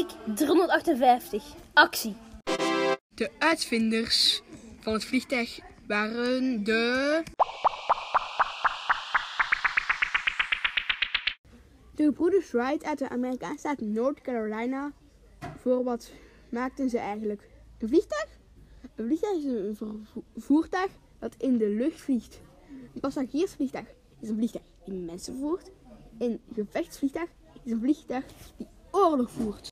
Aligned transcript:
Take 0.00 0.34
358. 0.34 1.42
Actie. 1.72 2.16
De 3.14 3.30
uitvinders 3.38 4.42
van 4.80 4.92
het 4.92 5.04
vliegtuig 5.04 5.60
waren 5.86 6.64
de. 6.64 7.22
De 11.94 12.04
gebroeders 12.04 12.50
Wright 12.50 12.84
uit 12.84 12.98
de 12.98 13.08
Amerikaanse 13.08 13.58
staat 13.58 13.80
North 13.80 14.20
Carolina. 14.20 14.92
Voor 15.58 15.84
wat 15.84 16.10
maakten 16.48 16.90
ze 16.90 16.98
eigenlijk? 16.98 17.48
Een 17.78 17.88
vliegtuig? 17.88 18.28
Een 18.94 19.06
vliegtuig 19.06 19.36
is 19.36 19.80
een 19.80 20.06
voertuig 20.36 20.90
dat 21.18 21.34
in 21.38 21.58
de 21.58 21.68
lucht 21.68 22.00
vliegt. 22.00 22.40
Een 22.94 23.00
passagiersvliegtuig 23.00 23.86
is 24.20 24.28
een 24.28 24.36
vliegtuig 24.36 24.64
die 24.84 24.94
mensen 24.94 25.38
voert. 25.38 25.70
Een 26.18 26.40
gevechtsvliegtuig 26.54 27.28
is 27.62 27.72
een 27.72 27.80
vliegtuig 27.80 28.24
die 28.56 28.66
oorlog 28.90 29.30
voert. 29.30 29.70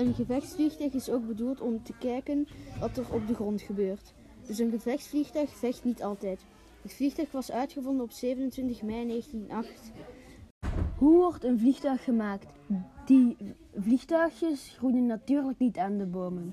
Een 0.00 0.14
gevechtsvliegtuig 0.14 0.92
is 0.92 1.10
ook 1.10 1.26
bedoeld 1.26 1.60
om 1.60 1.82
te 1.82 1.92
kijken 1.98 2.48
wat 2.78 2.96
er 2.96 3.12
op 3.12 3.26
de 3.26 3.34
grond 3.34 3.62
gebeurt. 3.62 4.12
Dus 4.46 4.58
een 4.58 4.70
gevechtsvliegtuig 4.70 5.50
vecht 5.50 5.84
niet 5.84 6.02
altijd. 6.02 6.40
Het 6.82 6.94
vliegtuig 6.94 7.32
was 7.32 7.50
uitgevonden 7.50 8.04
op 8.04 8.10
27 8.10 8.82
mei 8.82 9.06
1908. 9.06 9.92
Hoe 10.98 11.16
wordt 11.16 11.44
een 11.44 11.58
vliegtuig 11.58 12.04
gemaakt? 12.04 12.46
Die 13.04 13.36
vliegtuigjes 13.74 14.74
groeien 14.76 15.06
natuurlijk 15.06 15.58
niet 15.58 15.78
aan 15.78 15.98
de 15.98 16.06
bomen. 16.06 16.50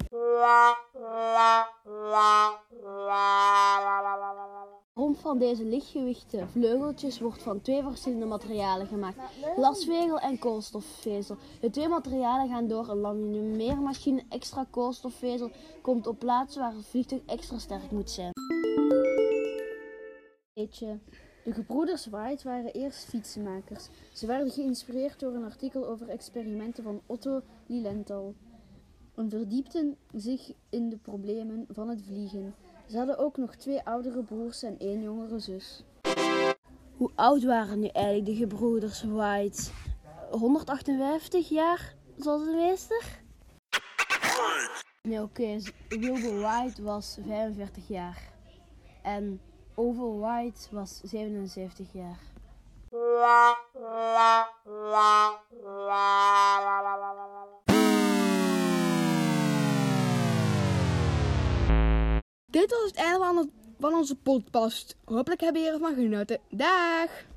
Van 5.15 5.37
deze 5.37 5.65
lichtgewichte 5.65 6.47
vleugeltjes 6.51 7.19
wordt 7.19 7.43
van 7.43 7.61
twee 7.61 7.81
verschillende 7.81 8.25
materialen 8.25 8.87
gemaakt: 8.87 9.17
glasvezel 9.55 10.19
en 10.19 10.39
koolstofvezel. 10.39 11.37
De 11.61 11.69
twee 11.69 11.87
materialen 11.87 12.49
gaan 12.49 12.67
door 12.67 12.89
een 12.89 12.99
lamineermachine. 12.99 14.23
Extra 14.29 14.65
koolstofvezel 14.69 15.51
komt 15.81 16.07
op 16.07 16.19
plaatsen 16.19 16.61
waar 16.61 16.73
het 16.75 16.85
vliegtuig 16.85 17.21
extra 17.25 17.57
sterk 17.57 17.91
moet 17.91 18.09
zijn. 18.11 18.31
De 21.43 21.53
gebroeders 21.53 22.05
Wright 22.05 22.43
waren 22.43 22.73
eerst 22.73 23.05
fietsenmakers. 23.05 23.87
Ze 24.13 24.25
werden 24.25 24.51
geïnspireerd 24.51 25.19
door 25.19 25.33
een 25.33 25.43
artikel 25.43 25.87
over 25.87 26.09
experimenten 26.09 26.83
van 26.83 27.01
Otto 27.05 27.41
Lilienthal 27.65 28.35
en 29.15 29.29
verdiepten 29.29 29.97
zich 30.13 30.51
in 30.69 30.89
de 30.89 30.97
problemen 30.97 31.65
van 31.69 31.89
het 31.89 32.01
vliegen. 32.01 32.55
Ze 32.87 32.97
hadden 32.97 33.17
ook 33.17 33.37
nog 33.37 33.55
twee 33.55 33.83
oudere 33.83 34.23
broers 34.23 34.63
en 34.63 34.79
één 34.79 35.01
jongere 35.01 35.39
zus. 35.39 35.83
Hoe 36.97 37.11
oud 37.15 37.43
waren 37.43 37.79
nu 37.79 37.87
eigenlijk 37.87 38.25
de 38.25 38.35
gebroeders 38.35 39.03
White? 39.03 39.69
158 40.31 41.49
jaar, 41.49 41.95
zoals 42.17 42.43
de 42.43 42.51
meester? 42.51 43.21
Nee, 45.01 45.21
oké. 45.21 45.57
Wilbur 45.89 46.39
White 46.39 46.83
was 46.83 47.17
45 47.25 47.87
jaar. 47.87 48.31
En 49.01 49.41
Oval 49.75 50.19
White 50.19 50.67
was 50.71 51.01
77 51.03 51.93
jaar. 51.93 52.19
Dit 62.49 62.71
was 62.71 62.83
het 62.85 62.95
einde 62.95 63.49
van, 63.79 63.93
onze 63.93 64.15
podcast. 64.15 64.95
Hopelijk 65.05 65.41
hebben 65.41 65.61
jullie 65.61 65.79
ervan 65.79 65.95
genoten. 65.95 66.39
Dag! 66.49 67.27